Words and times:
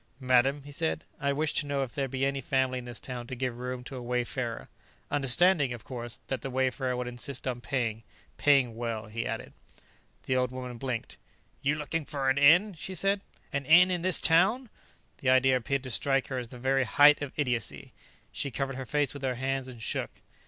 "Madam," 0.19 0.63
he 0.63 0.71
said, 0.71 1.03
"I 1.19 1.31
wish 1.31 1.53
to 1.53 1.67
know 1.67 1.83
if 1.83 1.93
there 1.93 2.07
be 2.07 2.25
any 2.25 2.41
family 2.41 2.79
in 2.79 2.85
this 2.85 2.99
town 2.99 3.27
to 3.27 3.35
give 3.35 3.59
room 3.59 3.83
to 3.83 3.95
a 3.95 4.01
wayfarer 4.01 4.67
understanding, 5.11 5.73
of 5.73 5.83
course, 5.83 6.21
that 6.25 6.41
the 6.41 6.49
wayfarer 6.49 6.95
would 6.97 7.05
insist 7.07 7.47
on 7.47 7.61
paying. 7.61 8.01
Paying 8.35 8.75
well," 8.75 9.05
he 9.09 9.27
added. 9.27 9.53
The 10.23 10.35
old 10.35 10.49
woman 10.49 10.79
blinked. 10.79 11.17
"You 11.61 11.75
looking 11.75 12.05
for 12.05 12.31
an 12.31 12.39
inn?" 12.39 12.73
she 12.79 12.95
said. 12.95 13.21
"An 13.53 13.63
inn 13.67 13.91
in 13.91 14.01
this 14.01 14.17
town?" 14.19 14.71
The 15.19 15.29
idea 15.29 15.55
appeared 15.55 15.83
to 15.83 15.91
strike 15.91 16.29
her 16.29 16.39
as 16.39 16.49
the 16.49 16.57
very 16.57 16.85
height 16.85 17.21
of 17.21 17.31
idiocy. 17.35 17.93
She 18.31 18.49
covered 18.49 18.77
her 18.77 18.87
face 18.87 19.13
with 19.13 19.21
her 19.21 19.35
hands 19.35 19.67
and 19.67 19.83
shook. 19.83 20.09